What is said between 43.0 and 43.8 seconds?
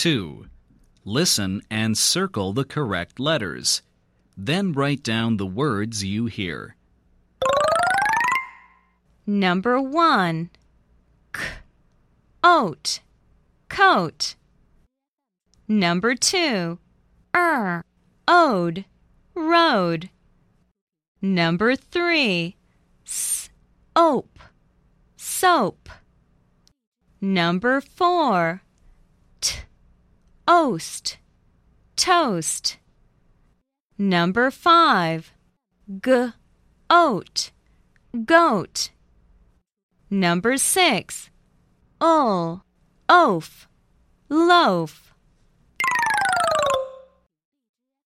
Oaf.